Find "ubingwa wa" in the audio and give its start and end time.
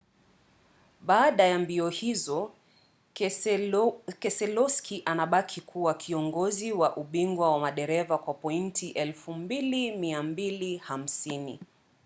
6.97-7.59